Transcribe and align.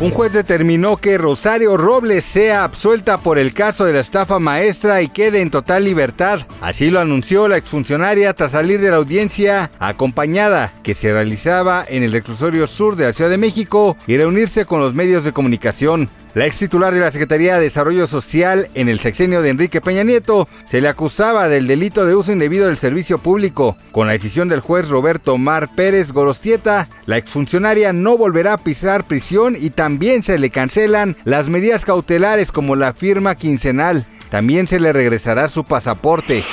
Un 0.00 0.12
juez 0.12 0.32
determinó 0.32 0.96
que 0.96 1.18
Rosario 1.18 1.76
Robles 1.76 2.24
sea 2.24 2.64
absuelta 2.64 3.18
por 3.18 3.38
el 3.38 3.52
caso 3.52 3.84
de 3.84 3.92
la 3.92 4.00
estafa 4.00 4.38
maestra 4.38 5.02
y 5.02 5.08
quede 5.08 5.42
en 5.42 5.50
total 5.50 5.84
libertad. 5.84 6.40
Así 6.62 6.90
lo 6.90 7.00
anunció 7.00 7.48
la 7.48 7.58
exfuncionaria 7.58 8.32
tras 8.32 8.52
salir 8.52 8.80
de 8.80 8.90
la 8.90 8.96
audiencia 8.96 9.70
acompañada 9.78 10.72
que 10.82 10.94
se 10.94 11.12
realizaba 11.12 11.84
en 11.86 12.02
el 12.02 12.12
reclusorio 12.12 12.66
sur 12.66 12.96
de 12.96 13.04
la 13.04 13.12
Ciudad 13.12 13.28
de 13.28 13.36
México 13.36 13.94
y 14.06 14.16
reunirse 14.16 14.64
con 14.64 14.80
los 14.80 14.94
medios 14.94 15.22
de 15.22 15.32
comunicación. 15.34 16.08
La 16.32 16.46
ex 16.46 16.58
titular 16.58 16.94
de 16.94 17.00
la 17.00 17.10
Secretaría 17.10 17.56
de 17.56 17.64
Desarrollo 17.64 18.06
Social 18.06 18.68
en 18.74 18.88
el 18.88 19.00
sexenio 19.00 19.42
de 19.42 19.50
Enrique 19.50 19.80
Peña 19.80 20.04
Nieto 20.04 20.48
se 20.64 20.80
le 20.80 20.88
acusaba 20.88 21.48
del 21.48 21.66
delito 21.66 22.06
de 22.06 22.14
uso 22.14 22.32
indebido 22.32 22.68
del 22.68 22.78
servicio 22.78 23.18
público. 23.18 23.76
Con 23.90 24.06
la 24.06 24.12
decisión 24.12 24.48
del 24.48 24.60
juez 24.60 24.88
Roberto 24.88 25.36
Mar 25.38 25.68
Pérez 25.74 26.12
Gorostieta, 26.12 26.88
la 27.06 27.16
exfuncionaria 27.18 27.92
no 27.92 28.16
volverá 28.16 28.52
a 28.52 28.58
pisar 28.58 29.08
prisión 29.08 29.56
y 29.58 29.70
también 29.70 29.89
se 30.22 30.38
le 30.38 30.50
cancelan 30.50 31.16
las 31.24 31.48
medidas 31.48 31.84
cautelares 31.84 32.52
como 32.52 32.76
la 32.76 32.92
firma 32.92 33.34
quincenal. 33.34 34.06
También 34.30 34.68
se 34.68 34.78
le 34.78 34.92
regresará 34.92 35.48
su 35.48 35.64
pasaporte. 35.64 36.44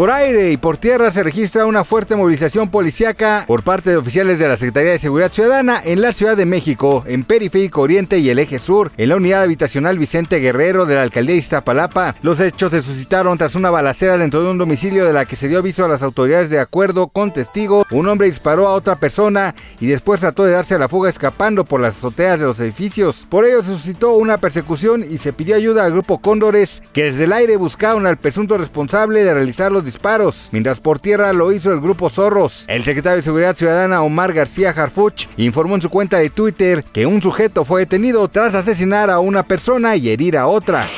Por 0.00 0.10
aire 0.10 0.50
y 0.50 0.56
por 0.56 0.78
tierra 0.78 1.10
se 1.10 1.22
registra 1.22 1.66
una 1.66 1.84
fuerte 1.84 2.16
movilización 2.16 2.70
policiaca 2.70 3.44
por 3.46 3.62
parte 3.62 3.90
de 3.90 3.98
oficiales 3.98 4.38
de 4.38 4.48
la 4.48 4.56
Secretaría 4.56 4.92
de 4.92 4.98
Seguridad 4.98 5.30
Ciudadana 5.30 5.78
en 5.84 6.00
la 6.00 6.14
Ciudad 6.14 6.38
de 6.38 6.46
México, 6.46 7.04
en 7.06 7.22
Periférico 7.22 7.82
Oriente 7.82 8.16
y 8.16 8.30
el 8.30 8.38
Eje 8.38 8.60
Sur, 8.60 8.92
en 8.96 9.10
la 9.10 9.16
unidad 9.16 9.42
habitacional 9.42 9.98
Vicente 9.98 10.38
Guerrero 10.38 10.86
de 10.86 10.94
la 10.94 11.02
alcaldía 11.02 11.34
de 11.34 11.40
Iztapalapa. 11.40 12.14
Los 12.22 12.40
hechos 12.40 12.70
se 12.70 12.80
suscitaron 12.80 13.36
tras 13.36 13.54
una 13.56 13.68
balacera 13.68 14.16
dentro 14.16 14.42
de 14.42 14.50
un 14.50 14.56
domicilio 14.56 15.04
de 15.04 15.12
la 15.12 15.26
que 15.26 15.36
se 15.36 15.48
dio 15.48 15.58
aviso 15.58 15.84
a 15.84 15.88
las 15.88 16.02
autoridades 16.02 16.48
de 16.48 16.60
acuerdo 16.60 17.08
con 17.08 17.30
testigos. 17.30 17.86
Un 17.90 18.08
hombre 18.08 18.28
disparó 18.28 18.68
a 18.68 18.72
otra 18.72 18.96
persona 18.96 19.54
y 19.80 19.86
después 19.88 20.20
trató 20.20 20.44
de 20.44 20.52
darse 20.52 20.76
a 20.76 20.78
la 20.78 20.88
fuga 20.88 21.10
escapando 21.10 21.66
por 21.66 21.78
las 21.78 21.98
azoteas 21.98 22.40
de 22.40 22.46
los 22.46 22.58
edificios. 22.60 23.26
Por 23.28 23.44
ello 23.44 23.62
se 23.62 23.72
suscitó 23.72 24.12
una 24.12 24.38
persecución 24.38 25.04
y 25.04 25.18
se 25.18 25.34
pidió 25.34 25.56
ayuda 25.56 25.84
al 25.84 25.92
grupo 25.92 26.22
Cóndores, 26.22 26.82
que 26.94 27.04
desde 27.04 27.24
el 27.24 27.34
aire 27.34 27.58
buscaron 27.58 28.06
al 28.06 28.16
presunto 28.16 28.56
responsable 28.56 29.24
de 29.24 29.34
los 29.58 29.84
disparos, 29.84 30.48
mientras 30.52 30.80
por 30.80 31.00
tierra 31.00 31.32
lo 31.32 31.52
hizo 31.52 31.72
el 31.72 31.80
grupo 31.80 32.08
Zorros. 32.08 32.64
El 32.68 32.84
secretario 32.84 33.16
de 33.16 33.22
Seguridad 33.22 33.56
Ciudadana 33.56 34.02
Omar 34.02 34.32
García 34.32 34.70
Harfuch 34.70 35.26
informó 35.36 35.74
en 35.74 35.82
su 35.82 35.90
cuenta 35.90 36.18
de 36.18 36.30
Twitter 36.30 36.84
que 36.92 37.06
un 37.06 37.20
sujeto 37.20 37.64
fue 37.64 37.80
detenido 37.80 38.28
tras 38.28 38.54
asesinar 38.54 39.10
a 39.10 39.18
una 39.18 39.42
persona 39.42 39.96
y 39.96 40.10
herir 40.10 40.36
a 40.36 40.46
otra. 40.46 40.88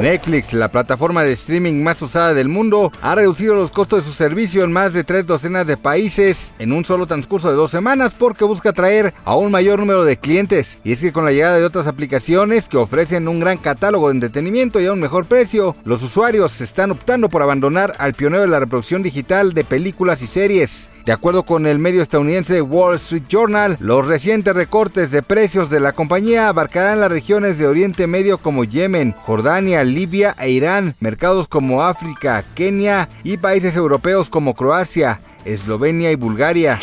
Netflix, 0.00 0.52
la 0.52 0.70
plataforma 0.70 1.24
de 1.24 1.32
streaming 1.32 1.82
más 1.82 2.02
usada 2.02 2.34
del 2.34 2.48
mundo, 2.48 2.92
ha 3.00 3.14
reducido 3.14 3.54
los 3.54 3.70
costos 3.70 4.04
de 4.04 4.10
su 4.10 4.14
servicio 4.14 4.62
en 4.62 4.72
más 4.72 4.92
de 4.92 5.04
tres 5.04 5.26
docenas 5.26 5.66
de 5.66 5.76
países 5.76 6.52
en 6.58 6.72
un 6.72 6.84
solo 6.84 7.06
transcurso 7.06 7.48
de 7.48 7.56
dos 7.56 7.70
semanas 7.70 8.14
porque 8.14 8.44
busca 8.44 8.70
atraer 8.70 9.14
a 9.24 9.36
un 9.36 9.50
mayor 9.50 9.78
número 9.78 10.04
de 10.04 10.18
clientes. 10.18 10.78
Y 10.84 10.92
es 10.92 11.00
que 11.00 11.12
con 11.12 11.24
la 11.24 11.32
llegada 11.32 11.56
de 11.56 11.64
otras 11.64 11.86
aplicaciones 11.86 12.68
que 12.68 12.76
ofrecen 12.76 13.28
un 13.28 13.40
gran 13.40 13.58
catálogo 13.58 14.08
de 14.08 14.14
entretenimiento 14.14 14.80
y 14.80 14.86
a 14.86 14.92
un 14.92 15.00
mejor 15.00 15.26
precio, 15.26 15.74
los 15.84 16.02
usuarios 16.02 16.60
están 16.60 16.90
optando 16.90 17.28
por 17.28 17.42
abandonar 17.42 17.94
al 17.98 18.14
pionero 18.14 18.42
de 18.42 18.48
la 18.48 18.60
reproducción 18.60 19.02
digital 19.02 19.54
de 19.54 19.64
películas 19.64 20.22
y 20.22 20.26
series. 20.26 20.90
De 21.06 21.12
acuerdo 21.12 21.44
con 21.44 21.68
el 21.68 21.78
medio 21.78 22.02
estadounidense 22.02 22.60
Wall 22.60 22.96
Street 22.96 23.22
Journal, 23.28 23.76
los 23.78 24.04
recientes 24.04 24.56
recortes 24.56 25.12
de 25.12 25.22
precios 25.22 25.70
de 25.70 25.78
la 25.78 25.92
compañía 25.92 26.48
abarcarán 26.48 26.98
las 26.98 27.12
regiones 27.12 27.58
de 27.58 27.68
Oriente 27.68 28.08
Medio 28.08 28.38
como 28.38 28.64
Yemen, 28.64 29.12
Jordania, 29.12 29.84
Libia 29.84 30.34
e 30.36 30.50
Irán, 30.50 30.96
mercados 30.98 31.46
como 31.46 31.84
África, 31.84 32.42
Kenia 32.56 33.08
y 33.22 33.36
países 33.36 33.76
europeos 33.76 34.28
como 34.28 34.54
Croacia, 34.54 35.20
Eslovenia 35.44 36.10
y 36.10 36.16
Bulgaria. 36.16 36.80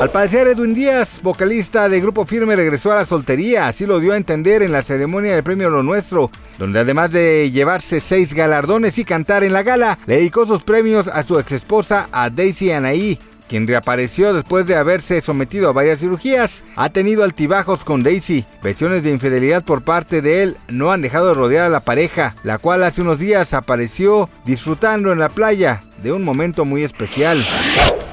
Al 0.00 0.10
parecer, 0.10 0.48
Edwin 0.48 0.74
Díaz, 0.74 1.20
vocalista 1.22 1.88
de 1.88 2.00
Grupo 2.00 2.26
Firme, 2.26 2.56
regresó 2.56 2.90
a 2.90 2.96
la 2.96 3.06
soltería, 3.06 3.68
así 3.68 3.86
lo 3.86 4.00
dio 4.00 4.12
a 4.12 4.16
entender 4.16 4.62
en 4.62 4.72
la 4.72 4.82
ceremonia 4.82 5.32
del 5.32 5.44
premio 5.44 5.70
Lo 5.70 5.84
Nuestro, 5.84 6.32
donde 6.58 6.80
además 6.80 7.12
de 7.12 7.48
llevarse 7.52 8.00
seis 8.00 8.34
galardones 8.34 8.98
y 8.98 9.04
cantar 9.04 9.44
en 9.44 9.52
la 9.52 9.62
gala, 9.62 9.98
dedicó 10.04 10.46
sus 10.46 10.64
premios 10.64 11.06
a 11.06 11.22
su 11.22 11.38
exesposa, 11.38 12.08
a 12.10 12.28
Daisy 12.28 12.72
Anaí, 12.72 13.20
quien 13.48 13.66
reapareció 13.66 14.32
después 14.32 14.66
de 14.66 14.76
haberse 14.76 15.20
sometido 15.22 15.68
a 15.68 15.72
varias 15.72 16.00
cirugías. 16.00 16.62
Ha 16.76 16.90
tenido 16.90 17.24
altibajos 17.24 17.84
con 17.84 18.02
Daisy. 18.02 18.44
Versiones 18.62 19.02
de 19.02 19.10
infidelidad 19.10 19.64
por 19.64 19.82
parte 19.82 20.22
de 20.22 20.42
él 20.42 20.56
no 20.68 20.92
han 20.92 21.02
dejado 21.02 21.28
de 21.28 21.34
rodear 21.34 21.66
a 21.66 21.70
la 21.70 21.80
pareja, 21.80 22.36
la 22.42 22.58
cual 22.58 22.82
hace 22.84 23.02
unos 23.02 23.18
días 23.18 23.54
apareció 23.54 24.28
disfrutando 24.44 25.12
en 25.12 25.18
la 25.18 25.28
playa 25.28 25.82
de 26.02 26.12
un 26.12 26.22
momento 26.22 26.64
muy 26.64 26.82
especial. 26.82 27.46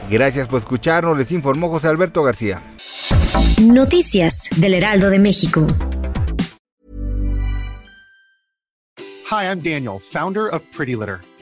Gracias 0.10 0.48
por 0.48 0.60
escucharnos, 0.60 1.18
les 1.18 1.32
informó 1.32 1.70
José 1.70 1.88
Alberto 1.88 2.24
García. 2.24 2.62
Noticias 3.62 4.50
del 4.58 4.74
Heraldo 4.76 5.10
de 5.10 5.20
México. 5.20 5.66
Hi, 9.32 9.46
I'm 9.46 9.62
Daniel, 9.62 10.00
founder 10.00 10.48
of 10.54 10.62
Pretty 10.76 10.96
Litter. 10.96 11.22